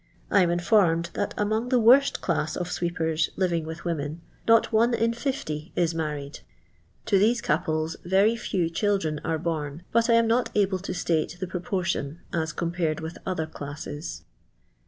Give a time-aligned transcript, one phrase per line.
[0.31, 4.71] I am informed that, among the worst class of sweepers living I with women, not
[4.71, 6.39] one in 50 is married.
[7.05, 11.37] To these•' couples Ter}' few cbildren are bom; but I am not able to state
[11.39, 14.23] the proportion as compared with other classes.